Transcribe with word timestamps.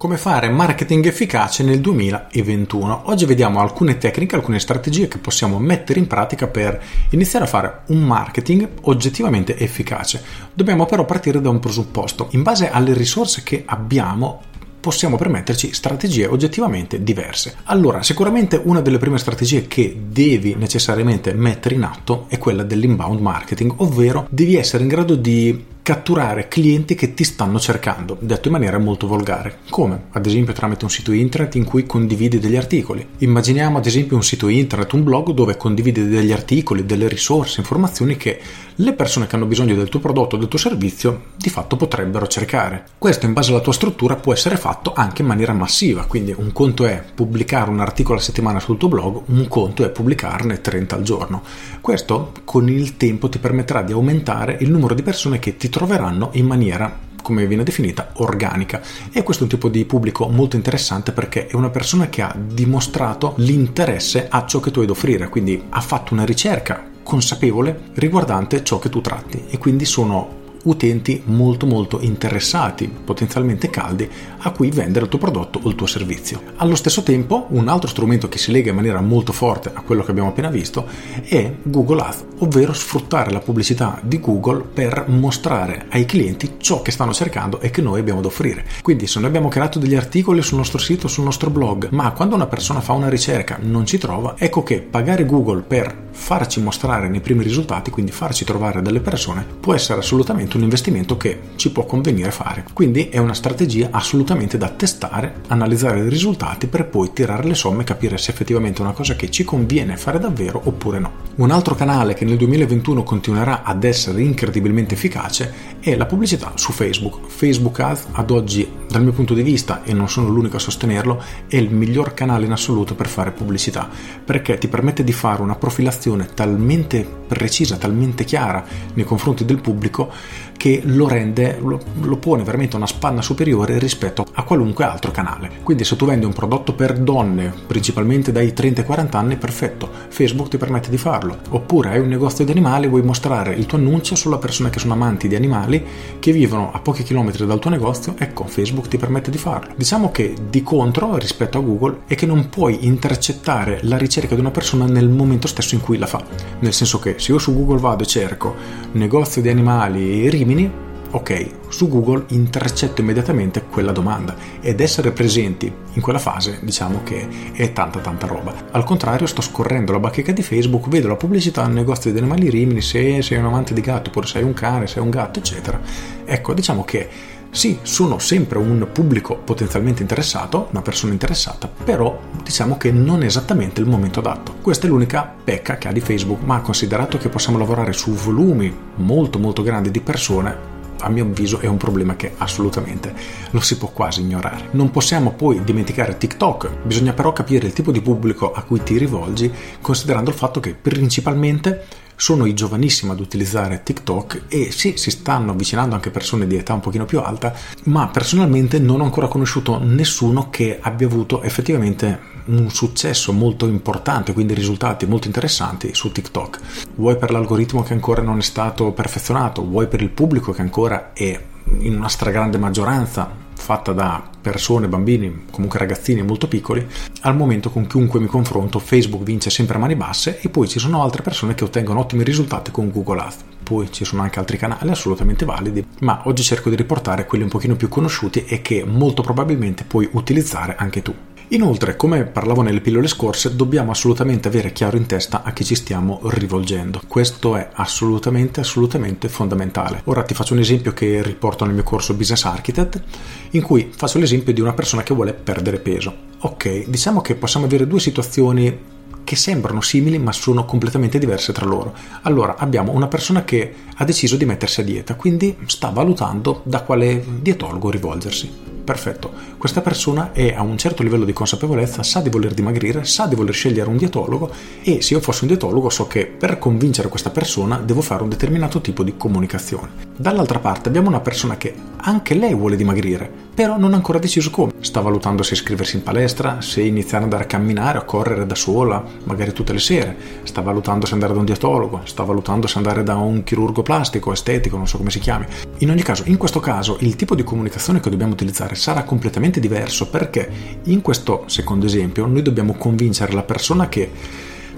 Come 0.00 0.16
fare 0.16 0.48
marketing 0.48 1.04
efficace 1.04 1.62
nel 1.62 1.78
2021? 1.80 3.02
Oggi 3.10 3.26
vediamo 3.26 3.60
alcune 3.60 3.98
tecniche, 3.98 4.34
alcune 4.34 4.58
strategie 4.58 5.08
che 5.08 5.18
possiamo 5.18 5.58
mettere 5.58 5.98
in 5.98 6.06
pratica 6.06 6.46
per 6.46 6.82
iniziare 7.10 7.44
a 7.44 7.48
fare 7.48 7.80
un 7.88 8.00
marketing 8.04 8.66
oggettivamente 8.84 9.58
efficace. 9.58 10.22
Dobbiamo 10.54 10.86
però 10.86 11.04
partire 11.04 11.42
da 11.42 11.50
un 11.50 11.58
presupposto. 11.58 12.28
In 12.30 12.42
base 12.42 12.70
alle 12.70 12.94
risorse 12.94 13.42
che 13.42 13.64
abbiamo, 13.66 14.40
possiamo 14.80 15.18
permetterci 15.18 15.74
strategie 15.74 16.24
oggettivamente 16.24 17.02
diverse. 17.02 17.56
Allora, 17.64 18.02
sicuramente 18.02 18.58
una 18.64 18.80
delle 18.80 18.96
prime 18.96 19.18
strategie 19.18 19.68
che 19.68 20.00
devi 20.08 20.54
necessariamente 20.54 21.34
mettere 21.34 21.74
in 21.74 21.82
atto 21.82 22.24
è 22.28 22.38
quella 22.38 22.62
dell'inbound 22.62 23.20
marketing, 23.20 23.74
ovvero 23.76 24.26
devi 24.30 24.56
essere 24.56 24.82
in 24.82 24.88
grado 24.88 25.14
di 25.14 25.62
catturare 25.90 26.46
clienti 26.46 26.94
che 26.94 27.14
ti 27.14 27.24
stanno 27.24 27.58
cercando, 27.58 28.16
detto 28.20 28.46
in 28.46 28.54
maniera 28.54 28.78
molto 28.78 29.08
volgare. 29.08 29.58
Come? 29.70 30.04
Ad 30.12 30.24
esempio 30.24 30.52
tramite 30.52 30.84
un 30.84 30.90
sito 30.90 31.10
internet 31.10 31.56
in 31.56 31.64
cui 31.64 31.84
condividi 31.84 32.38
degli 32.38 32.54
articoli. 32.54 33.04
Immaginiamo 33.18 33.78
ad 33.78 33.86
esempio 33.86 34.14
un 34.14 34.22
sito 34.22 34.46
internet, 34.46 34.92
un 34.92 35.02
blog 35.02 35.32
dove 35.32 35.56
condividi 35.56 36.06
degli 36.06 36.30
articoli, 36.30 36.86
delle 36.86 37.08
risorse, 37.08 37.58
informazioni 37.58 38.16
che 38.16 38.38
le 38.76 38.92
persone 38.92 39.26
che 39.26 39.34
hanno 39.34 39.46
bisogno 39.46 39.74
del 39.74 39.88
tuo 39.88 39.98
prodotto 40.00 40.36
o 40.36 40.38
del 40.38 40.46
tuo 40.46 40.58
servizio 40.60 41.22
di 41.36 41.50
fatto 41.50 41.76
potrebbero 41.76 42.28
cercare. 42.28 42.84
Questo 42.96 43.26
in 43.26 43.32
base 43.32 43.50
alla 43.50 43.60
tua 43.60 43.72
struttura 43.72 44.14
può 44.14 44.32
essere 44.32 44.56
fatto 44.56 44.92
anche 44.94 45.22
in 45.22 45.28
maniera 45.28 45.52
massiva, 45.52 46.04
quindi 46.04 46.32
un 46.36 46.52
conto 46.52 46.86
è 46.86 47.02
pubblicare 47.14 47.68
un 47.68 47.80
articolo 47.80 48.18
a 48.18 48.22
settimana 48.22 48.60
sul 48.60 48.78
tuo 48.78 48.88
blog, 48.88 49.22
un 49.26 49.48
conto 49.48 49.84
è 49.84 49.90
pubblicarne 49.90 50.60
30 50.60 50.94
al 50.94 51.02
giorno. 51.02 51.42
Questo 51.80 52.32
con 52.44 52.68
il 52.68 52.96
tempo 52.96 53.28
ti 53.28 53.38
permetterà 53.38 53.82
di 53.82 53.92
aumentare 53.92 54.56
il 54.60 54.70
numero 54.70 54.94
di 54.94 55.02
persone 55.02 55.38
che 55.40 55.56
ti 55.56 55.68
troveranno 55.80 56.28
in 56.32 56.44
maniera 56.44 57.08
come 57.22 57.46
viene 57.46 57.62
definita, 57.62 58.10
organica. 58.16 58.82
E 59.10 59.22
questo 59.22 59.44
è 59.44 59.46
un 59.46 59.52
tipo 59.52 59.70
di 59.70 59.86
pubblico 59.86 60.28
molto 60.28 60.56
interessante 60.56 61.12
perché 61.12 61.46
è 61.46 61.54
una 61.54 61.70
persona 61.70 62.10
che 62.10 62.20
ha 62.20 62.36
dimostrato 62.36 63.32
l'interesse 63.38 64.26
a 64.28 64.44
ciò 64.44 64.60
che 64.60 64.70
tu 64.70 64.80
hai 64.80 64.86
da 64.86 64.92
offrire, 64.92 65.30
quindi 65.30 65.62
ha 65.70 65.80
fatto 65.80 66.12
una 66.12 66.26
ricerca 66.26 66.86
consapevole 67.02 67.88
riguardante 67.94 68.62
ciò 68.62 68.78
che 68.78 68.90
tu 68.90 69.00
tratti 69.00 69.44
e 69.48 69.56
quindi 69.56 69.86
sono 69.86 70.39
utenti 70.64 71.22
molto 71.26 71.66
molto 71.66 72.00
interessati, 72.00 72.88
potenzialmente 72.88 73.70
caldi, 73.70 74.08
a 74.38 74.50
cui 74.50 74.70
vendere 74.70 75.04
il 75.04 75.10
tuo 75.10 75.18
prodotto 75.18 75.60
o 75.62 75.68
il 75.68 75.74
tuo 75.74 75.86
servizio. 75.86 76.42
Allo 76.56 76.74
stesso 76.74 77.02
tempo, 77.02 77.46
un 77.50 77.68
altro 77.68 77.88
strumento 77.88 78.28
che 78.28 78.38
si 78.38 78.52
lega 78.52 78.70
in 78.70 78.76
maniera 78.76 79.00
molto 79.00 79.32
forte 79.32 79.70
a 79.72 79.82
quello 79.82 80.02
che 80.02 80.10
abbiamo 80.10 80.28
appena 80.28 80.48
visto 80.48 80.86
è 81.24 81.52
Google 81.62 82.02
Ads, 82.02 82.24
ovvero 82.38 82.72
sfruttare 82.72 83.30
la 83.30 83.40
pubblicità 83.40 83.98
di 84.02 84.20
Google 84.20 84.62
per 84.62 85.04
mostrare 85.08 85.86
ai 85.90 86.04
clienti 86.04 86.54
ciò 86.58 86.82
che 86.82 86.90
stanno 86.90 87.12
cercando 87.12 87.60
e 87.60 87.70
che 87.70 87.82
noi 87.82 88.00
abbiamo 88.00 88.20
da 88.20 88.28
offrire. 88.28 88.64
Quindi 88.82 89.06
se 89.06 89.18
noi 89.18 89.28
abbiamo 89.28 89.48
creato 89.48 89.78
degli 89.78 89.94
articoli 89.94 90.42
sul 90.42 90.58
nostro 90.58 90.78
sito, 90.78 91.08
sul 91.08 91.24
nostro 91.24 91.50
blog, 91.50 91.88
ma 91.90 92.12
quando 92.12 92.34
una 92.34 92.46
persona 92.46 92.80
fa 92.80 92.92
una 92.92 93.08
ricerca 93.08 93.58
non 93.60 93.86
ci 93.86 93.98
trova, 93.98 94.34
ecco 94.38 94.62
che 94.62 94.80
pagare 94.80 95.26
Google 95.26 95.62
per 95.62 96.08
farci 96.10 96.60
mostrare 96.60 97.08
nei 97.08 97.20
primi 97.20 97.42
risultati, 97.42 97.90
quindi 97.90 98.12
farci 98.12 98.44
trovare 98.44 98.82
delle 98.82 99.00
persone, 99.00 99.44
può 99.60 99.74
essere 99.74 100.00
assolutamente 100.00 100.49
un 100.56 100.62
investimento 100.62 101.16
che 101.16 101.40
ci 101.56 101.70
può 101.70 101.84
convenire 101.84 102.30
fare. 102.30 102.64
Quindi 102.72 103.08
è 103.08 103.18
una 103.18 103.34
strategia 103.34 103.88
assolutamente 103.90 104.58
da 104.58 104.68
testare, 104.68 105.42
analizzare 105.48 106.00
i 106.00 106.08
risultati 106.08 106.66
per 106.66 106.86
poi 106.86 107.12
tirare 107.12 107.46
le 107.46 107.54
somme 107.54 107.82
e 107.82 107.84
capire 107.84 108.18
se 108.18 108.30
effettivamente 108.30 108.80
è 108.80 108.84
una 108.84 108.92
cosa 108.92 109.14
che 109.16 109.30
ci 109.30 109.44
conviene 109.44 109.96
fare 109.96 110.18
davvero 110.18 110.60
oppure 110.64 110.98
no. 110.98 111.12
Un 111.36 111.50
altro 111.50 111.74
canale 111.74 112.14
che 112.14 112.24
nel 112.24 112.36
2021 112.36 113.02
continuerà 113.02 113.62
ad 113.62 113.84
essere 113.84 114.22
incredibilmente 114.22 114.94
efficace 114.94 115.78
è 115.80 115.96
la 115.96 116.06
pubblicità 116.06 116.52
su 116.56 116.72
Facebook. 116.72 117.26
Facebook 117.26 117.80
Ads 117.80 118.08
ad 118.12 118.30
oggi, 118.30 118.70
dal 118.88 119.02
mio 119.02 119.12
punto 119.12 119.32
di 119.34 119.42
vista, 119.42 119.82
e 119.82 119.94
non 119.94 120.08
sono 120.08 120.28
l'unico 120.28 120.56
a 120.56 120.60
sostenerlo, 120.60 121.22
è 121.48 121.56
il 121.56 121.72
miglior 121.72 122.12
canale 122.12 122.44
in 122.44 122.52
assoluto 122.52 122.94
per 122.94 123.08
fare 123.08 123.32
pubblicità, 123.32 123.88
perché 124.24 124.58
ti 124.58 124.68
permette 124.68 125.02
di 125.02 125.12
fare 125.12 125.40
una 125.42 125.56
profilazione 125.56 126.28
talmente 126.34 127.06
precisa, 127.26 127.76
talmente 127.76 128.24
chiara 128.24 128.64
nei 128.94 129.04
confronti 129.04 129.44
del 129.44 129.60
pubblico 129.60 130.12
che 130.60 130.82
lo 130.84 131.08
rende, 131.08 131.56
lo, 131.58 131.80
lo 132.02 132.18
pone 132.18 132.42
veramente 132.42 132.76
una 132.76 132.86
spanna 132.86 133.22
superiore 133.22 133.78
rispetto 133.78 134.26
a 134.30 134.42
qualunque 134.42 134.84
altro 134.84 135.10
canale. 135.10 135.50
Quindi 135.62 135.84
se 135.84 135.96
tu 135.96 136.04
vendi 136.04 136.26
un 136.26 136.34
prodotto 136.34 136.74
per 136.74 136.98
donne, 136.98 137.50
principalmente 137.66 138.30
dai 138.30 138.52
30 138.52 138.82
ai 138.82 138.86
40 138.86 139.18
anni, 139.18 139.36
perfetto, 139.36 139.88
Facebook 140.08 140.50
ti 140.50 140.58
permette 140.58 140.90
di 140.90 140.98
farlo. 140.98 141.38
Oppure 141.48 141.92
hai 141.92 142.00
un 142.00 142.08
negozio 142.08 142.44
di 142.44 142.50
animali, 142.50 142.88
vuoi 142.88 143.00
mostrare 143.00 143.54
il 143.54 143.64
tuo 143.64 143.78
annuncio 143.78 144.14
solo 144.14 144.34
a 144.34 144.38
persone 144.38 144.68
che 144.68 144.78
sono 144.78 144.92
amanti 144.92 145.28
di 145.28 145.34
animali, 145.34 145.82
che 146.18 146.30
vivono 146.30 146.70
a 146.72 146.80
pochi 146.80 147.04
chilometri 147.04 147.46
dal 147.46 147.58
tuo 147.58 147.70
negozio, 147.70 148.14
ecco, 148.18 148.44
Facebook 148.44 148.88
ti 148.88 148.98
permette 148.98 149.30
di 149.30 149.38
farlo. 149.38 149.72
Diciamo 149.74 150.10
che 150.10 150.34
di 150.50 150.62
contro 150.62 151.16
rispetto 151.16 151.56
a 151.56 151.62
Google 151.62 152.00
è 152.06 152.14
che 152.14 152.26
non 152.26 152.50
puoi 152.50 152.84
intercettare 152.84 153.78
la 153.84 153.96
ricerca 153.96 154.34
di 154.34 154.40
una 154.42 154.50
persona 154.50 154.84
nel 154.84 155.08
momento 155.08 155.46
stesso 155.46 155.74
in 155.74 155.80
cui 155.80 155.96
la 155.96 156.06
fa. 156.06 156.22
Nel 156.58 156.74
senso 156.74 156.98
che 156.98 157.14
se 157.16 157.32
io 157.32 157.38
su 157.38 157.54
Google 157.54 157.80
vado 157.80 158.02
e 158.02 158.06
cerco 158.06 158.54
negozio 158.92 159.40
di 159.40 159.48
animali 159.48 160.26
e 160.26 160.28
Rimini, 160.50 160.68
ok, 161.12 161.50
su 161.68 161.86
Google 161.86 162.24
intercetto 162.30 163.00
immediatamente 163.00 163.62
quella 163.70 163.92
domanda 163.92 164.34
ed 164.60 164.80
essere 164.80 165.12
presenti 165.12 165.72
in 165.92 166.02
quella 166.02 166.18
fase 166.18 166.58
diciamo 166.62 167.02
che 167.04 167.52
è 167.52 167.72
tanta 167.72 168.00
tanta 168.00 168.26
roba. 168.26 168.52
Al 168.72 168.82
contrario 168.82 169.28
sto 169.28 169.42
scorrendo 169.42 169.92
la 169.92 170.00
bacheca 170.00 170.32
di 170.32 170.42
Facebook, 170.42 170.88
vedo 170.88 171.06
la 171.06 171.14
pubblicità 171.14 171.62
al 171.62 171.72
negozio 171.72 172.10
di 172.10 172.18
animali 172.18 172.50
Rimini, 172.50 172.80
se 172.80 173.22
sei 173.22 173.38
un 173.38 173.44
amante 173.44 173.74
di 173.74 173.80
gatto 173.80 174.10
oppure 174.10 174.26
sei 174.26 174.42
un 174.42 174.52
cane, 174.52 174.88
sei 174.88 175.02
un 175.02 175.10
gatto 175.10 175.38
eccetera. 175.38 175.80
Ecco, 176.24 176.52
diciamo 176.52 176.82
che 176.82 177.08
sì, 177.50 177.80
sono 177.82 178.18
sempre 178.20 178.58
un 178.58 178.88
pubblico 178.92 179.36
potenzialmente 179.36 180.02
interessato, 180.02 180.68
una 180.70 180.82
persona 180.82 181.12
interessata, 181.12 181.68
però 181.68 182.18
diciamo 182.42 182.76
che 182.76 182.92
non 182.92 183.22
è 183.22 183.26
esattamente 183.26 183.80
il 183.80 183.88
momento 183.88 184.20
adatto. 184.20 184.54
Questa 184.62 184.86
è 184.86 184.88
l'unica 184.88 185.34
pecca 185.42 185.76
che 185.76 185.88
ha 185.88 185.92
di 185.92 186.00
Facebook, 186.00 186.42
ma 186.44 186.60
considerato 186.60 187.18
che 187.18 187.28
possiamo 187.28 187.58
lavorare 187.58 187.92
su 187.92 188.12
volumi 188.12 188.72
molto 188.96 189.38
molto 189.38 189.62
grandi 189.62 189.90
di 189.90 190.00
persone, 190.00 190.78
a 191.00 191.08
mio 191.08 191.24
avviso 191.24 191.58
è 191.58 191.66
un 191.66 191.76
problema 191.76 192.16
che 192.16 192.34
assolutamente 192.36 193.14
lo 193.50 193.60
si 193.60 193.78
può 193.78 193.88
quasi 193.88 194.20
ignorare. 194.20 194.68
Non 194.72 194.90
possiamo 194.90 195.32
poi 195.32 195.64
dimenticare 195.64 196.18
TikTok, 196.18 196.82
bisogna 196.82 197.12
però 197.12 197.32
capire 197.32 197.66
il 197.66 197.72
tipo 197.72 197.90
di 197.90 198.00
pubblico 198.00 198.52
a 198.52 198.62
cui 198.62 198.82
ti 198.82 198.96
rivolgi, 198.96 199.50
considerando 199.80 200.30
il 200.30 200.36
fatto 200.36 200.60
che 200.60 200.74
principalmente 200.74 201.84
sono 202.20 202.44
i 202.44 202.52
giovanissimi 202.52 203.12
ad 203.12 203.20
utilizzare 203.20 203.80
TikTok 203.82 204.42
e 204.48 204.70
sì, 204.70 204.98
si 204.98 205.10
stanno 205.10 205.52
avvicinando 205.52 205.94
anche 205.94 206.10
persone 206.10 206.46
di 206.46 206.54
età 206.54 206.74
un 206.74 206.80
pochino 206.80 207.06
più 207.06 207.18
alta, 207.18 207.54
ma 207.84 208.08
personalmente 208.08 208.78
non 208.78 209.00
ho 209.00 209.04
ancora 209.04 209.26
conosciuto 209.26 209.78
nessuno 209.82 210.50
che 210.50 210.78
abbia 210.82 211.06
avuto 211.06 211.40
effettivamente 211.40 212.20
un 212.44 212.68
successo 212.68 213.32
molto 213.32 213.66
importante, 213.66 214.34
quindi 214.34 214.52
risultati 214.52 215.06
molto 215.06 215.28
interessanti 215.28 215.94
su 215.94 216.12
TikTok. 216.12 216.58
Vuoi 216.96 217.16
per 217.16 217.30
l'algoritmo 217.30 217.82
che 217.82 217.94
ancora 217.94 218.20
non 218.20 218.36
è 218.36 218.42
stato 218.42 218.92
perfezionato, 218.92 219.64
vuoi 219.64 219.86
per 219.86 220.02
il 220.02 220.10
pubblico 220.10 220.52
che 220.52 220.60
ancora 220.60 221.14
è 221.14 221.42
in 221.78 221.96
una 221.96 222.08
stragrande 222.08 222.58
maggioranza 222.58 223.48
fatta 223.60 223.92
da 223.92 224.22
persone, 224.40 224.88
bambini, 224.88 225.44
comunque 225.50 225.78
ragazzini 225.78 226.22
molto 226.22 226.48
piccoli, 226.48 226.84
al 227.20 227.36
momento 227.36 227.70
con 227.70 227.86
chiunque 227.86 228.18
mi 228.18 228.26
confronto 228.26 228.78
Facebook 228.78 229.22
vince 229.22 229.50
sempre 229.50 229.76
a 229.76 229.78
mani 229.78 229.94
basse 229.94 230.40
e 230.40 230.48
poi 230.48 230.66
ci 230.66 230.78
sono 230.78 231.02
altre 231.02 231.22
persone 231.22 231.54
che 231.54 231.64
ottengono 231.64 232.00
ottimi 232.00 232.24
risultati 232.24 232.70
con 232.70 232.90
Google 232.90 233.20
Ads. 233.20 233.36
Poi 233.62 233.92
ci 233.92 234.04
sono 234.04 234.22
anche 234.22 234.40
altri 234.40 234.56
canali 234.56 234.90
assolutamente 234.90 235.44
validi, 235.44 235.86
ma 236.00 236.22
oggi 236.24 236.42
cerco 236.42 236.70
di 236.70 236.76
riportare 236.76 237.26
quelli 237.26 237.44
un 237.44 237.50
pochino 237.50 237.76
più 237.76 237.88
conosciuti 237.88 238.44
e 238.44 238.62
che 238.62 238.84
molto 238.84 239.22
probabilmente 239.22 239.84
puoi 239.84 240.08
utilizzare 240.12 240.74
anche 240.76 241.02
tu. 241.02 241.14
Inoltre, 241.52 241.96
come 241.96 242.26
parlavo 242.26 242.62
nelle 242.62 242.80
pillole 242.80 243.08
scorse, 243.08 243.56
dobbiamo 243.56 243.90
assolutamente 243.90 244.46
avere 244.46 244.70
chiaro 244.70 244.96
in 244.96 245.06
testa 245.06 245.42
a 245.42 245.52
chi 245.52 245.64
ci 245.64 245.74
stiamo 245.74 246.20
rivolgendo. 246.26 247.00
Questo 247.08 247.56
è 247.56 247.70
assolutamente, 247.72 248.60
assolutamente 248.60 249.28
fondamentale. 249.28 250.02
Ora 250.04 250.22
ti 250.22 250.32
faccio 250.32 250.52
un 250.52 250.60
esempio 250.60 250.92
che 250.92 251.20
riporto 251.24 251.64
nel 251.64 251.74
mio 251.74 251.82
corso 251.82 252.14
Business 252.14 252.44
Architect, 252.44 253.02
in 253.50 253.62
cui 253.62 253.90
faccio 253.92 254.20
l'esempio 254.20 254.52
di 254.52 254.60
una 254.60 254.74
persona 254.74 255.02
che 255.02 255.12
vuole 255.12 255.32
perdere 255.32 255.80
peso. 255.80 256.14
Ok, 256.38 256.84
diciamo 256.88 257.20
che 257.20 257.34
possiamo 257.34 257.66
avere 257.66 257.88
due 257.88 257.98
situazioni 257.98 258.78
che 259.24 259.34
sembrano 259.34 259.80
simili 259.80 260.18
ma 260.18 260.30
sono 260.30 260.64
completamente 260.64 261.18
diverse 261.18 261.52
tra 261.52 261.66
loro. 261.66 261.92
Allora 262.22 262.58
abbiamo 262.58 262.92
una 262.92 263.08
persona 263.08 263.42
che 263.42 263.74
ha 263.92 264.04
deciso 264.04 264.36
di 264.36 264.44
mettersi 264.44 264.82
a 264.82 264.84
dieta, 264.84 265.16
quindi 265.16 265.56
sta 265.66 265.88
valutando 265.88 266.60
da 266.62 266.82
quale 266.82 267.24
dietologo 267.40 267.90
rivolgersi 267.90 268.70
perfetto, 268.90 269.30
questa 269.56 269.82
persona 269.82 270.32
è 270.32 270.52
a 270.52 270.62
un 270.62 270.76
certo 270.76 271.04
livello 271.04 271.24
di 271.24 271.32
consapevolezza, 271.32 272.02
sa 272.02 272.20
di 272.20 272.28
voler 272.28 272.54
dimagrire, 272.54 273.04
sa 273.04 273.28
di 273.28 273.36
voler 273.36 273.54
scegliere 273.54 273.88
un 273.88 273.96
dietologo 273.96 274.50
e 274.82 275.00
se 275.00 275.14
io 275.14 275.20
fossi 275.20 275.44
un 275.44 275.50
dietologo 275.50 275.88
so 275.90 276.08
che 276.08 276.26
per 276.26 276.58
convincere 276.58 277.08
questa 277.08 277.30
persona 277.30 277.76
devo 277.78 278.00
fare 278.00 278.24
un 278.24 278.28
determinato 278.28 278.80
tipo 278.80 279.04
di 279.04 279.16
comunicazione. 279.16 280.08
Dall'altra 280.16 280.58
parte 280.58 280.88
abbiamo 280.88 281.06
una 281.06 281.20
persona 281.20 281.56
che 281.56 281.72
anche 281.98 282.34
lei 282.34 282.54
vuole 282.54 282.76
dimagrire, 282.76 283.30
però 283.54 283.78
non 283.78 283.92
ha 283.92 283.96
ancora 283.96 284.18
deciso 284.18 284.50
come. 284.50 284.72
Sta 284.80 285.00
valutando 285.00 285.42
se 285.42 285.54
iscriversi 285.54 285.96
in 285.96 286.02
palestra, 286.02 286.60
se 286.60 286.80
iniziare 286.80 287.18
ad 287.18 287.24
andare 287.24 287.44
a 287.44 287.46
camminare 287.46 287.98
o 287.98 288.00
a 288.00 288.04
correre 288.04 288.46
da 288.46 288.54
sola, 288.54 289.04
magari 289.24 289.52
tutte 289.52 289.72
le 289.72 289.78
sere. 289.78 290.16
Sta 290.44 290.62
valutando 290.62 291.06
se 291.06 291.12
andare 291.12 291.34
da 291.34 291.40
un 291.40 291.44
dietologo, 291.44 292.00
sta 292.04 292.22
valutando 292.22 292.66
se 292.66 292.78
andare 292.78 293.02
da 293.02 293.16
un 293.16 293.42
chirurgo 293.42 293.82
plastico, 293.82 294.32
estetico, 294.32 294.76
non 294.76 294.88
so 294.88 294.96
come 294.96 295.10
si 295.10 295.18
chiami. 295.18 295.46
In 295.78 295.90
ogni 295.90 296.02
caso, 296.02 296.22
in 296.26 296.38
questo 296.38 296.60
caso, 296.60 296.96
il 297.00 297.16
tipo 297.16 297.34
di 297.34 297.44
comunicazione 297.44 298.00
che 298.00 298.08
dobbiamo 298.08 298.32
utilizzare 298.32 298.74
sarà 298.80 299.04
completamente 299.04 299.60
diverso 299.60 300.08
perché 300.08 300.50
in 300.84 301.02
questo 301.02 301.44
secondo 301.46 301.84
esempio 301.84 302.24
noi 302.24 302.40
dobbiamo 302.40 302.72
convincere 302.72 303.32
la 303.32 303.42
persona 303.42 303.90
che 303.90 304.10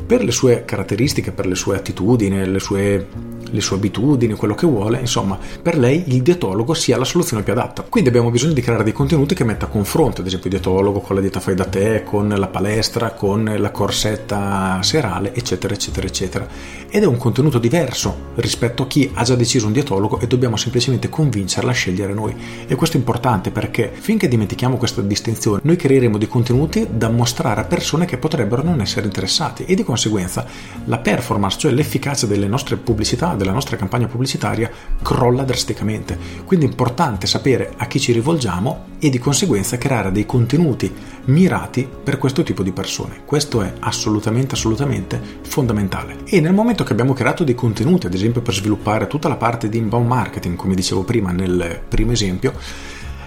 per 0.05 0.25
le 0.25 0.33
sue 0.33 0.65
caratteristiche, 0.65 1.33
per 1.33 1.47
le 1.47 1.55
sue 1.55 1.77
attitudini, 1.77 2.47
le 2.47 2.59
sue 2.59 3.07
le 3.53 3.61
sue 3.61 3.77
abitudini, 3.77 4.35
quello 4.35 4.55
che 4.55 4.67
vuole, 4.67 4.99
insomma, 4.99 5.39
per 5.61 5.79
lei 5.79 6.05
il 6.07 6.23
dietologo 6.23 6.75
sia 6.75 6.97
la 6.97 7.05
soluzione 7.05 7.43
più 7.43 7.53
adatta. 7.53 7.85
Quindi 7.89 8.09
abbiamo 8.09 8.31
bisogno 8.31 8.55
di 8.55 8.61
creare 8.61 8.83
dei 8.83 8.93
contenuti 8.93 9.35
che 9.35 9.45
metta 9.45 9.67
a 9.67 9.69
confronto, 9.69 10.21
ad 10.21 10.27
esempio 10.27 10.51
il 10.51 10.57
dietologo 10.57 11.01
con 11.01 11.15
la 11.15 11.21
dieta 11.21 11.41
fai 11.41 11.55
da 11.55 11.67
te, 11.67 12.03
con 12.03 12.29
la 12.29 12.49
palestra, 12.49 13.13
con 13.13 13.55
la 13.57 13.71
corsetta 13.71 14.81
serale, 14.83 15.35
eccetera, 15.35 15.75
eccetera, 15.75 16.07
eccetera. 16.07 16.47
Ed 16.89 17.03
è 17.03 17.07
un 17.07 17.17
contenuto 17.17 17.59
diverso 17.59 18.31
rispetto 18.37 18.85
a 18.85 18.87
chi 18.87 19.11
ha 19.13 19.23
già 19.23 19.35
deciso 19.35 19.67
un 19.67 19.73
dietologo 19.73 20.19
e 20.19 20.27
dobbiamo 20.27 20.57
semplicemente 20.57 21.09
convincerla 21.09 21.71
a 21.71 21.75
scegliere 21.75 22.15
noi. 22.15 22.35
E 22.67 22.75
questo 22.75 22.97
è 22.97 23.01
importante 23.01 23.51
perché 23.51 23.91
finché 23.93 24.29
dimentichiamo 24.29 24.77
questa 24.77 25.03
distinzione, 25.03 25.61
noi 25.65 25.77
creeremo 25.77 26.19
dei 26.19 26.29
contenuti 26.29 26.87
da 26.91 27.09
mostrare 27.09 27.61
a 27.61 27.65
persone 27.65 28.07
che 28.07 28.17
potrebbero 28.17 28.63
non 28.63 28.81
essere 28.81 29.07
interessati 29.07 29.65
e 29.65 29.75
di 29.75 29.85
conseguenza 29.93 30.47
la 30.87 30.99
performance, 30.99 31.59
cioè 31.59 31.73
l'efficacia 31.73 32.27
delle 32.27 32.49
nostre 32.49 32.77
pubblicità, 32.77 33.35
della 33.35 33.53
nostra 33.53 33.77
campagna 33.77 34.07
pubblicitaria 34.07 34.71
crolla 35.03 35.43
drasticamente. 35.43 36.19
Quindi 36.47 36.65
è 36.65 36.69
importante 36.69 37.27
sapere 37.27 37.75
a 37.77 37.87
chi 37.87 38.01
ci 38.01 38.13
rivolgiamo 38.13 38.87
e 38.99 39.11
di 39.11 39.19
conseguenza 39.19 39.77
creare 39.77 40.11
dei 40.11 40.25
contenuti 40.25 40.91
mirati 41.25 41.87
per 42.03 42.17
questo 42.17 42.43
tipo 42.43 42.63
di 42.63 42.73
persone. 42.73 43.21
Questo 43.27 43.61
è 43.61 43.71
assolutamente, 43.81 44.55
assolutamente 44.55 45.21
fondamentale. 45.43 46.21
E 46.25 46.41
nel 46.41 46.55
momento 46.55 46.85
che 46.85 46.93
abbiamo 46.93 47.13
creato 47.13 47.45
dei 47.45 47.55
contenuti, 47.55 48.07
ad 48.07 48.15
esempio 48.15 48.41
per 48.41 48.55
sviluppare 48.55 49.07
tutta 49.07 49.29
la 49.29 49.37
parte 49.37 49.69
di 49.69 49.77
inbound 49.77 50.07
marketing, 50.07 50.57
come 50.57 50.75
dicevo 50.75 51.03
prima 51.03 51.33
nel 51.33 51.83
primo 51.87 52.13
esempio, 52.13 52.55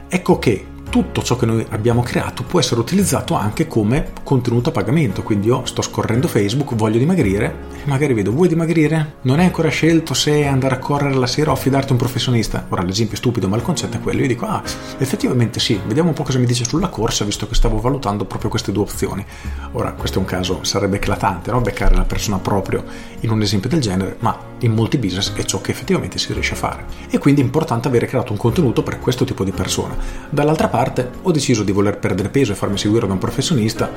ecco 0.08 0.40
che 0.40 0.66
tutto 0.96 1.24
ciò 1.24 1.36
che 1.36 1.46
noi 1.46 1.66
abbiamo 1.72 2.02
creato 2.02 2.44
può 2.44 2.58
essere 2.58 2.80
utilizzato 2.80 3.34
anche 3.34 3.68
come 3.68 4.14
contenuto 4.24 4.70
a 4.70 4.72
pagamento. 4.72 5.24
Quindi 5.24 5.48
io 5.48 5.66
sto 5.66 5.82
scorrendo 5.82 6.30
Facebook, 6.30 6.74
voglio 6.74 6.98
dimagrire 6.98 7.54
e 7.84 7.86
magari 7.90 8.14
vedo 8.14 8.32
vuoi 8.32 8.48
dimagrire? 8.48 9.16
Non 9.24 9.40
hai 9.40 9.48
ancora 9.48 9.68
scelto 9.68 10.14
se 10.14 10.46
andare 10.46 10.76
a 10.76 10.80
correre 10.80 11.16
la 11.16 11.28
sera 11.28 11.50
o 11.52 11.54
affidarti 11.54 11.90
a 11.90 11.92
un 11.92 11.98
professionista. 11.98 12.68
Ora 12.70 12.82
l'esempio 12.82 13.16
è 13.16 13.18
stupido, 13.18 13.50
ma 13.50 13.58
il 13.58 13.62
concetto 13.62 13.98
è 13.98 14.00
quello. 14.00 14.22
Io 14.22 14.28
dico 14.28 14.46
ah, 14.46 14.64
effettivamente 14.98 15.60
sì, 15.60 15.78
vediamo 15.86 16.08
un 16.08 16.16
po' 16.16 16.24
cosa 16.24 16.40
mi 16.40 16.46
dice 16.46 16.64
sulla 16.64 16.88
corsa, 16.88 17.26
visto 17.26 17.46
che 17.46 17.56
stavo 17.56 17.82
valutando 17.82 18.24
proprio 18.24 18.50
queste 18.50 18.72
due 18.72 18.84
opzioni. 18.84 19.26
Ora, 19.74 19.92
questo 19.92 20.20
è 20.20 20.22
un 20.22 20.28
caso, 20.28 20.64
sarebbe 20.64 20.96
eclatante, 20.96 21.52
no? 21.52 21.60
Beccare 21.60 21.94
la 21.94 22.06
persona 22.06 22.40
proprio 22.40 22.86
in 23.20 23.32
un 23.32 23.42
esempio 23.42 23.68
del 23.68 23.82
genere, 23.82 24.16
ma 24.20 24.38
in 24.66 24.74
molti 24.74 24.98
business 24.98 25.34
è 25.34 25.44
ciò 25.44 25.62
che 25.62 25.72
effettivamente 25.72 26.18
si 26.18 26.34
riesce 26.34 26.54
a 26.54 26.58
fare. 26.58 26.86
E 27.10 27.18
quindi 27.18 27.42
è 27.42 27.44
importante 27.44 27.88
avere 27.88 28.08
creato 28.08 28.32
un 28.32 28.38
contenuto 28.38 28.84
per 28.84 29.00
questo 29.00 29.24
tipo 29.24 29.44
di 29.44 29.52
persona. 29.52 29.96
Dall'altra 30.30 30.68
parte 30.68 31.10
ho 31.22 31.32
deciso 31.32 31.64
di 31.64 31.72
voler 31.72 31.98
perdere 31.98 32.30
peso 32.30 32.52
e 32.52 32.56
farmi 32.56 32.78
seguire 32.78 33.08
da 33.08 33.14
un 33.14 33.20
professionista, 33.20 33.90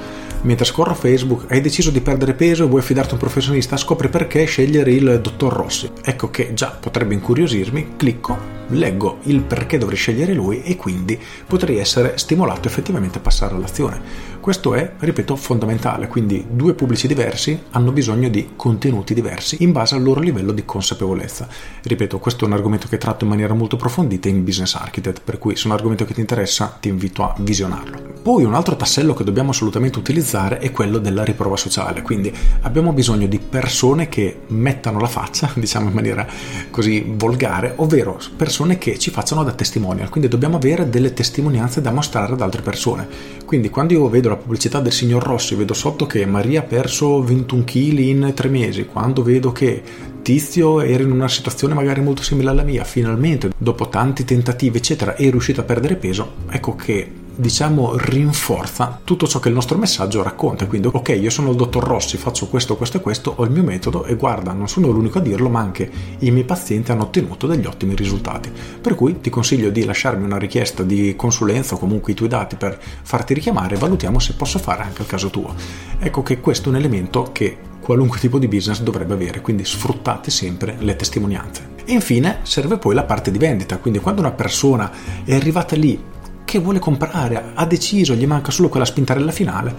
mentre 0.42 0.64
scorro 0.64 0.94
Facebook 0.94 1.50
hai 1.50 1.60
deciso 1.60 1.90
di 1.90 2.00
perdere 2.00 2.34
peso 2.34 2.64
e 2.64 2.68
vuoi 2.68 2.80
affidarti 2.80 3.10
a 3.10 3.14
un 3.14 3.20
professionista, 3.20 3.76
scopri 3.76 4.08
perché 4.08 4.44
scegliere 4.44 4.92
il 4.92 5.20
dottor 5.20 5.52
Rossi. 5.52 5.90
Ecco 6.02 6.30
che 6.30 6.52
già 6.54 6.76
potrebbe 6.78 7.14
incuriosirmi, 7.14 7.94
clicco 7.96 8.56
leggo 8.68 9.18
il 9.22 9.40
perché 9.40 9.78
dovrei 9.78 9.96
scegliere 9.96 10.34
lui 10.34 10.62
e 10.62 10.76
quindi 10.76 11.18
potrei 11.46 11.78
essere 11.78 12.18
stimolato 12.18 12.68
effettivamente 12.68 13.18
a 13.18 13.20
passare 13.20 13.54
all'azione. 13.54 14.00
Questo 14.48 14.72
è, 14.72 14.92
ripeto, 14.98 15.36
fondamentale, 15.36 16.08
quindi 16.08 16.46
due 16.48 16.72
pubblici 16.72 17.06
diversi 17.06 17.64
hanno 17.72 17.92
bisogno 17.92 18.30
di 18.30 18.52
contenuti 18.56 19.12
diversi 19.12 19.58
in 19.62 19.72
base 19.72 19.94
al 19.94 20.02
loro 20.02 20.20
livello 20.20 20.52
di 20.52 20.64
consapevolezza. 20.64 21.46
Ripeto, 21.82 22.18
questo 22.18 22.44
è 22.44 22.48
un 22.48 22.54
argomento 22.54 22.88
che 22.88 22.96
tratto 22.96 23.24
in 23.24 23.30
maniera 23.30 23.52
molto 23.52 23.76
approfondita 23.76 24.26
in 24.26 24.44
Business 24.44 24.74
Architect, 24.76 25.20
per 25.22 25.36
cui 25.36 25.54
se 25.54 25.64
è 25.64 25.66
un 25.66 25.74
argomento 25.74 26.06
che 26.06 26.14
ti 26.14 26.20
interessa 26.20 26.78
ti 26.80 26.88
invito 26.88 27.24
a 27.24 27.34
visionarlo. 27.40 28.08
Poi 28.22 28.44
un 28.44 28.54
altro 28.54 28.74
tassello 28.74 29.14
che 29.14 29.22
dobbiamo 29.22 29.50
assolutamente 29.50 29.98
utilizzare 29.98 30.58
è 30.58 30.70
quello 30.70 30.98
della 30.98 31.24
riprova 31.24 31.56
sociale, 31.56 32.00
quindi 32.00 32.34
abbiamo 32.62 32.92
bisogno 32.92 33.26
di 33.26 33.38
persone 33.38 34.08
che 34.08 34.40
mettano 34.48 34.98
la 34.98 35.06
faccia, 35.08 35.50
diciamo 35.56 35.88
in 35.88 35.94
maniera 35.94 36.26
così 36.70 37.04
volgare, 37.06 37.74
ovvero 37.76 38.18
persone 38.34 38.78
che 38.78 38.98
ci 38.98 39.10
facciano 39.10 39.44
da 39.44 39.52
testimonial, 39.52 40.08
quindi 40.08 40.28
dobbiamo 40.28 40.56
avere 40.56 40.88
delle 40.88 41.12
testimonianze 41.12 41.82
da 41.82 41.90
mostrare 41.90 42.32
ad 42.32 42.40
altre 42.40 42.62
persone. 42.62 43.36
Quindi 43.44 43.70
quando 43.70 43.94
io 43.94 44.08
vedo 44.08 44.28
la 44.28 44.36
pubblicità 44.38 44.80
del 44.80 44.92
signor 44.92 45.22
Rossi, 45.22 45.54
vedo 45.54 45.74
sotto 45.74 46.06
che 46.06 46.24
Maria 46.26 46.60
ha 46.60 46.64
perso 46.64 47.22
21 47.22 47.64
kg 47.64 47.98
in 47.98 48.32
tre 48.34 48.48
mesi, 48.48 48.86
quando 48.86 49.22
vedo 49.22 49.52
che 49.52 49.82
Tizio 50.22 50.80
era 50.80 51.02
in 51.02 51.10
una 51.10 51.28
situazione 51.28 51.74
magari 51.74 52.00
molto 52.00 52.22
simile 52.22 52.50
alla 52.50 52.62
mia, 52.62 52.84
finalmente 52.84 53.50
dopo 53.56 53.88
tanti 53.88 54.24
tentativi 54.24 54.78
eccetera 54.78 55.14
è 55.14 55.30
riuscito 55.30 55.60
a 55.60 55.64
perdere 55.64 55.96
peso, 55.96 56.34
ecco 56.50 56.74
che 56.74 57.17
diciamo 57.38 57.96
rinforza 57.96 58.98
tutto 59.04 59.28
ciò 59.28 59.38
che 59.38 59.46
il 59.46 59.54
nostro 59.54 59.78
messaggio 59.78 60.24
racconta. 60.24 60.66
Quindi 60.66 60.88
ok 60.92 61.10
io 61.10 61.30
sono 61.30 61.50
il 61.50 61.56
dottor 61.56 61.84
Rossi 61.84 62.16
faccio 62.16 62.48
questo 62.48 62.76
questo 62.76 62.96
e 62.96 63.00
questo 63.00 63.32
ho 63.36 63.44
il 63.44 63.52
mio 63.52 63.62
metodo 63.62 64.04
e 64.04 64.16
guarda 64.16 64.52
non 64.52 64.68
sono 64.68 64.88
l'unico 64.88 65.18
a 65.18 65.20
dirlo 65.20 65.48
ma 65.48 65.60
anche 65.60 65.88
i 66.18 66.32
miei 66.32 66.44
pazienti 66.44 66.90
hanno 66.90 67.04
ottenuto 67.04 67.46
degli 67.46 67.64
ottimi 67.64 67.94
risultati. 67.94 68.50
Per 68.80 68.96
cui 68.96 69.20
ti 69.20 69.30
consiglio 69.30 69.70
di 69.70 69.84
lasciarmi 69.84 70.24
una 70.24 70.36
richiesta 70.36 70.82
di 70.82 71.14
consulenza 71.16 71.76
o 71.76 71.78
comunque 71.78 72.12
i 72.12 72.16
tuoi 72.16 72.28
dati 72.28 72.56
per 72.56 72.76
farti 72.80 73.34
richiamare 73.34 73.76
e 73.76 73.78
valutiamo 73.78 74.18
se 74.18 74.34
posso 74.34 74.58
fare 74.58 74.82
anche 74.82 75.02
il 75.02 75.08
caso 75.08 75.30
tuo. 75.30 75.54
Ecco 76.00 76.22
che 76.22 76.40
questo 76.40 76.66
è 76.66 76.72
un 76.72 76.78
elemento 76.78 77.30
che 77.30 77.56
qualunque 77.80 78.18
tipo 78.18 78.40
di 78.40 78.48
business 78.48 78.80
dovrebbe 78.80 79.14
avere 79.14 79.40
quindi 79.40 79.64
sfruttate 79.64 80.32
sempre 80.32 80.76
le 80.80 80.96
testimonianze. 80.96 81.76
E 81.84 81.92
infine 81.92 82.40
serve 82.42 82.78
poi 82.78 82.94
la 82.94 83.04
parte 83.04 83.30
di 83.30 83.38
vendita, 83.38 83.78
quindi 83.78 84.00
quando 84.00 84.20
una 84.20 84.32
persona 84.32 84.90
è 85.24 85.34
arrivata 85.34 85.76
lì 85.76 86.16
che 86.48 86.60
vuole 86.60 86.78
comprare, 86.78 87.50
ha 87.52 87.66
deciso, 87.66 88.14
gli 88.14 88.26
manca 88.26 88.50
solo 88.50 88.70
quella 88.70 88.86
spintarella 88.86 89.30
finale, 89.30 89.74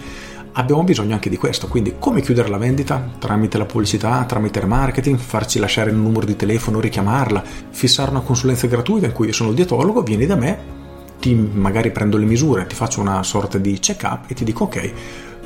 abbiamo 0.52 0.84
bisogno 0.84 1.14
anche 1.14 1.28
di 1.28 1.36
questo. 1.36 1.66
Quindi, 1.66 1.96
come 1.98 2.20
chiudere 2.20 2.48
la 2.48 2.58
vendita? 2.58 3.10
Tramite 3.18 3.58
la 3.58 3.64
pubblicità, 3.64 4.22
tramite 4.24 4.60
il 4.60 4.68
marketing, 4.68 5.18
farci 5.18 5.58
lasciare 5.58 5.90
il 5.90 5.96
numero 5.96 6.24
di 6.24 6.36
telefono, 6.36 6.78
richiamarla, 6.78 7.42
fissare 7.70 8.12
una 8.12 8.20
consulenza 8.20 8.68
gratuita 8.68 9.06
in 9.06 9.12
cui 9.12 9.26
io 9.26 9.32
sono 9.32 9.48
il 9.48 9.56
dietologo, 9.56 10.02
vieni 10.02 10.26
da 10.26 10.36
me, 10.36 10.58
ti 11.18 11.34
magari 11.34 11.90
prendo 11.90 12.16
le 12.16 12.24
misure, 12.24 12.68
ti 12.68 12.76
faccio 12.76 13.00
una 13.00 13.20
sorta 13.24 13.58
di 13.58 13.76
check-up 13.80 14.30
e 14.30 14.34
ti 14.34 14.44
dico 14.44 14.64
ok, 14.64 14.92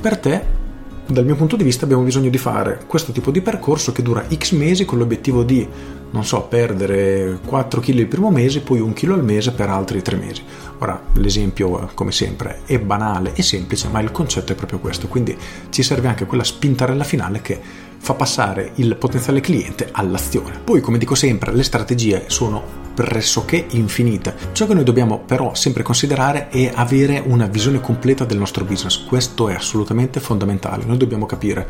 per 0.03 0.19
te 0.19 0.63
dal 1.07 1.25
mio 1.25 1.37
punto 1.37 1.57
di 1.57 1.65
vista 1.65 1.85
abbiamo 1.85 2.03
bisogno 2.03 2.31
di 2.31 2.39
fare 2.39 2.81
questo 2.87 3.13
tipo 3.13 3.31
di 3.31 3.43
percorso 3.43 3.93
che 3.93 4.03
dura 4.03 4.25
x 4.33 4.53
mesi 4.53 4.87
con 4.87 4.99
l'obiettivo 4.99 5.43
di, 5.43 5.67
non 6.11 6.25
so, 6.25 6.43
perdere 6.43 7.41
4 7.45 7.81
kg 7.81 7.89
il 7.99 8.07
primo 8.07 8.31
mese, 8.31 8.61
poi 8.61 8.81
1 8.81 8.93
kg 8.95 9.11
al 9.11 9.25
mese 9.25 9.53
per 9.53 9.69
altri 9.69 10.01
3 10.01 10.17
mesi. 10.17 10.43
Ora, 10.79 11.01
l'esempio, 11.15 11.91
come 11.95 12.11
sempre, 12.11 12.61
è 12.65 12.79
banale 12.79 13.33
e 13.35 13.43
semplice, 13.43 13.89
ma 13.89 14.01
il 14.01 14.13
concetto 14.13 14.53
è 14.53 14.55
proprio 14.55 14.79
questo, 14.79 15.07
quindi 15.09 15.37
ci 15.69 15.83
serve 15.83 16.09
anche 16.09 16.25
quella 16.25 16.45
spintarella 16.45 17.05
finale 17.05 17.43
che 17.43 17.61
fa 17.99 18.15
passare 18.15 18.73
il 18.77 18.97
potenziale 18.97 19.41
cliente 19.41 19.89
all'azione. 19.93 20.59
Poi, 20.63 20.81
come 20.81 20.99
dico 20.99 21.15
sempre, 21.15 21.53
le 21.53 21.63
strategie 21.63 22.25
sono 22.29 22.84
pressoché 22.95 23.67
infinite. 23.71 24.35
Ciò 24.53 24.67
che 24.67 24.75
noi 24.75 24.85
dobbiamo 24.85 25.19
però 25.19 25.55
sempre 25.55 25.83
considerare 25.83 26.49
è 26.49 26.71
avere 26.73 27.23
una 27.25 27.47
visione 27.47 27.81
completa 27.81 28.25
del 28.25 28.39
nostro 28.39 28.65
business. 28.65 29.05
Questo 29.05 29.49
è 29.49 29.55
assolutamente 29.55 30.21
fondamentale. 30.21 30.85
Noi 30.85 30.97
dobbiamo 30.97 31.27
capire 31.27 31.69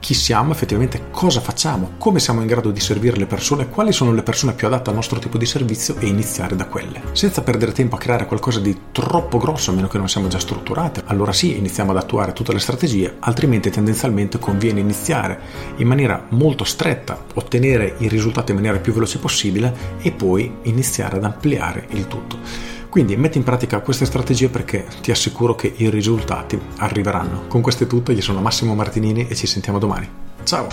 chi 0.00 0.14
siamo, 0.14 0.52
effettivamente 0.52 1.04
cosa 1.10 1.40
facciamo, 1.40 1.92
come 1.98 2.18
siamo 2.18 2.40
in 2.40 2.46
grado 2.46 2.70
di 2.70 2.80
servire 2.80 3.16
le 3.16 3.26
persone, 3.26 3.68
quali 3.68 3.92
sono 3.92 4.12
le 4.12 4.22
persone 4.22 4.54
più 4.54 4.66
adatte 4.66 4.88
al 4.88 4.96
nostro 4.96 5.18
tipo 5.20 5.38
di 5.38 5.46
servizio 5.46 5.94
e 5.98 6.06
iniziare 6.06 6.56
da 6.56 6.66
quelle. 6.66 7.02
Senza 7.12 7.42
perdere 7.42 7.72
tempo 7.72 7.96
a 7.96 7.98
creare 7.98 8.26
qualcosa 8.26 8.60
di 8.60 8.76
troppo 8.90 9.38
grosso, 9.38 9.70
a 9.70 9.74
meno 9.74 9.88
che 9.88 9.98
non 9.98 10.08
siamo 10.08 10.28
già 10.28 10.38
strutturati, 10.38 11.02
allora 11.04 11.32
sì, 11.32 11.56
iniziamo 11.56 11.90
ad 11.90 11.98
attuare 11.98 12.32
tutte 12.32 12.52
le 12.52 12.58
strategie, 12.58 13.16
altrimenti 13.20 13.70
tendenzialmente 13.70 14.38
conviene 14.38 14.80
iniziare 14.80 15.38
in 15.76 15.86
maniera 15.86 16.26
molto 16.30 16.64
stretta, 16.64 17.22
ottenere 17.34 17.96
i 17.98 18.08
risultati 18.08 18.50
in 18.50 18.56
maniera 18.56 18.78
più 18.78 18.92
veloce 18.92 19.18
possibile 19.18 19.98
e 20.00 20.10
poi 20.10 20.50
iniziare 20.62 21.18
ad 21.18 21.24
ampliare 21.24 21.86
il 21.90 22.08
tutto. 22.08 22.79
Quindi 22.90 23.16
metti 23.16 23.38
in 23.38 23.44
pratica 23.44 23.80
queste 23.80 24.04
strategie 24.04 24.48
perché 24.48 24.84
ti 25.00 25.12
assicuro 25.12 25.54
che 25.54 25.72
i 25.76 25.88
risultati 25.88 26.60
arriveranno. 26.78 27.46
Con 27.46 27.60
questo 27.60 27.84
è 27.84 27.86
tutto, 27.86 28.10
io 28.10 28.20
sono 28.20 28.40
Massimo 28.40 28.74
Martinini 28.74 29.28
e 29.28 29.36
ci 29.36 29.46
sentiamo 29.46 29.78
domani. 29.78 30.08
Ciao! 30.42 30.66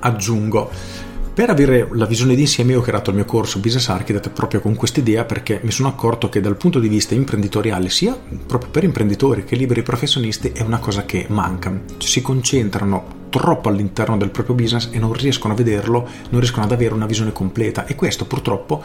Aggiungo 0.00 0.70
per 1.36 1.50
avere 1.50 1.86
la 1.92 2.06
visione 2.06 2.34
d'insieme 2.34 2.74
ho 2.74 2.80
creato 2.80 3.10
il 3.10 3.16
mio 3.16 3.26
corso 3.26 3.58
Business 3.58 3.90
Architect 3.90 4.30
proprio 4.30 4.62
con 4.62 4.74
questa 4.74 5.00
idea 5.00 5.26
perché 5.26 5.60
mi 5.64 5.70
sono 5.70 5.88
accorto 5.88 6.30
che 6.30 6.40
dal 6.40 6.56
punto 6.56 6.78
di 6.78 6.88
vista 6.88 7.14
imprenditoriale, 7.14 7.90
sia 7.90 8.18
proprio 8.46 8.70
per 8.70 8.84
imprenditori 8.84 9.44
che 9.44 9.54
liberi 9.54 9.82
professionisti, 9.82 10.52
è 10.54 10.62
una 10.62 10.78
cosa 10.78 11.04
che 11.04 11.26
manca. 11.28 11.78
Si 11.98 12.22
concentrano 12.22 13.24
troppo 13.28 13.68
all'interno 13.68 14.16
del 14.16 14.30
proprio 14.30 14.54
business 14.54 14.88
e 14.92 14.98
non 14.98 15.12
riescono 15.12 15.52
a 15.52 15.56
vederlo, 15.56 16.08
non 16.30 16.40
riescono 16.40 16.64
ad 16.64 16.72
avere 16.72 16.94
una 16.94 17.04
visione 17.04 17.32
completa 17.32 17.84
e 17.84 17.94
questo 17.94 18.24
purtroppo 18.24 18.82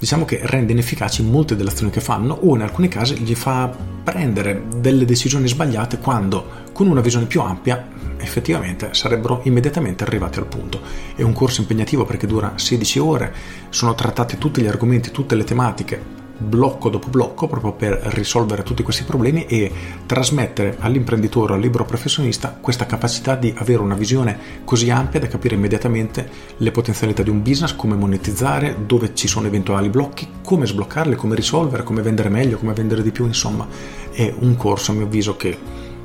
diciamo 0.00 0.24
che 0.24 0.40
rende 0.44 0.72
inefficaci 0.72 1.22
molte 1.22 1.56
delle 1.56 1.68
azioni 1.68 1.92
che 1.92 2.00
fanno 2.00 2.32
o 2.32 2.54
in 2.54 2.62
alcuni 2.62 2.88
casi 2.88 3.18
gli 3.18 3.34
fa 3.34 3.70
prendere 4.02 4.62
delle 4.78 5.04
decisioni 5.04 5.46
sbagliate 5.46 5.98
quando 5.98 6.68
con 6.72 6.88
una 6.88 7.02
visione 7.02 7.26
più 7.26 7.42
ampia 7.42 7.86
effettivamente 8.16 8.94
sarebbero 8.94 9.42
immediatamente 9.44 10.02
arrivati 10.02 10.38
al 10.38 10.46
punto. 10.46 10.80
È 11.14 11.20
un 11.20 11.34
corso 11.34 11.60
impegnativo 11.60 12.06
perché 12.06 12.26
dura 12.26 12.54
16 12.56 12.98
ore, 12.98 13.34
sono 13.68 13.94
trattati 13.94 14.38
tutti 14.38 14.62
gli 14.62 14.66
argomenti, 14.66 15.10
tutte 15.10 15.34
le 15.34 15.44
tematiche 15.44 16.19
blocco 16.40 16.88
dopo 16.88 17.08
blocco 17.08 17.46
proprio 17.46 17.72
per 17.72 18.00
risolvere 18.14 18.62
tutti 18.62 18.82
questi 18.82 19.04
problemi 19.04 19.44
e 19.46 19.70
trasmettere 20.06 20.76
all'imprenditore 20.80 21.52
o 21.52 21.54
al 21.56 21.60
libero 21.60 21.84
professionista 21.84 22.56
questa 22.58 22.86
capacità 22.86 23.36
di 23.36 23.52
avere 23.56 23.82
una 23.82 23.94
visione 23.94 24.38
così 24.64 24.90
ampia 24.90 25.20
da 25.20 25.28
capire 25.28 25.54
immediatamente 25.54 26.28
le 26.56 26.70
potenzialità 26.70 27.22
di 27.22 27.30
un 27.30 27.42
business, 27.42 27.74
come 27.76 27.94
monetizzare, 27.94 28.76
dove 28.86 29.14
ci 29.14 29.28
sono 29.28 29.46
eventuali 29.46 29.88
blocchi, 29.88 30.28
come 30.42 30.66
sbloccarli, 30.66 31.14
come 31.14 31.34
risolvere, 31.34 31.82
come 31.82 32.02
vendere 32.02 32.28
meglio, 32.28 32.56
come 32.56 32.72
vendere 32.72 33.02
di 33.02 33.10
più, 33.10 33.26
insomma. 33.26 33.66
È 34.10 34.32
un 34.38 34.56
corso 34.56 34.92
a 34.92 34.94
mio 34.94 35.04
avviso 35.04 35.36
che 35.36 35.56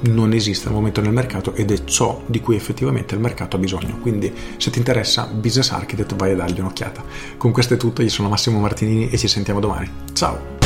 non 0.06 0.34
esiste 0.34 0.68
al 0.68 0.74
momento 0.74 1.02
nel 1.02 1.14
mercato 1.14 1.54
ed 1.54 1.72
è 1.72 1.84
ciò 1.84 2.22
di 2.26 2.40
cui 2.40 2.56
effettivamente 2.56 3.16
il 3.16 3.22
mercato 3.22 3.56
ha 3.56 3.60
bisogno. 3.60 3.98
Quindi 4.00 4.34
se 4.58 4.70
ti 4.70 4.78
interessa 4.78 5.26
Business 5.26 5.72
Architect 5.72 6.16
vai 6.16 6.32
a 6.32 6.36
dargli 6.36 6.60
un'occhiata. 6.60 7.04
Con 7.38 7.52
questo 7.52 7.76
è 7.76 7.78
tutto, 7.78 8.02
io 8.02 8.10
sono 8.10 8.30
Massimo 8.30 8.60
Martinini 8.60 9.10
e 9.10 9.18
ci 9.18 9.28
sentiamo 9.28 9.60
domani. 9.60 9.90
Ciao! 10.14 10.65